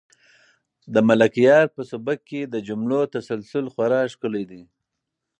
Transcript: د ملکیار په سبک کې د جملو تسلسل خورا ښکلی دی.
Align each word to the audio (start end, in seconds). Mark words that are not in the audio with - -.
د 0.93 0.95
ملکیار 1.09 1.65
په 1.75 1.81
سبک 1.91 2.19
کې 2.29 2.41
د 2.45 2.55
جملو 2.67 2.99
تسلسل 3.15 3.65
خورا 3.73 4.01
ښکلی 4.13 4.43
دی. 4.51 4.61